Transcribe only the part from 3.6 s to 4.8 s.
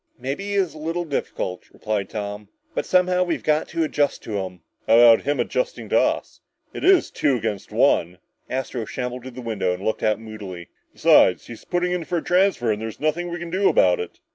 to adjust to him!"